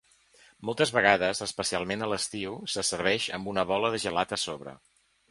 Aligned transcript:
Moltes 0.67 0.91
vegades, 0.93 1.41
especialment 1.45 2.05
a 2.05 2.07
l'estiu, 2.13 2.55
se 2.75 2.85
serveix 2.87 3.27
amb 3.39 3.51
una 3.51 3.67
bola 3.73 3.91
de 3.97 3.99
gelat 4.07 4.33
a 4.39 4.41
sobre. 4.45 4.75